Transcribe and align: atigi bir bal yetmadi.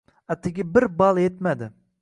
atigi 0.33 0.65
bir 0.75 0.87
bal 0.99 1.17
yetmadi. 1.25 1.73